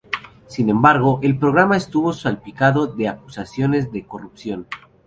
Sin 0.47 0.67
embargo, 0.71 1.19
el 1.21 1.37
programa 1.37 1.77
estuvo 1.77 2.11
salpicado 2.11 2.87
de 2.87 3.07
acusaciones 3.07 3.91
de 3.91 4.07
corrupción. 4.07 4.65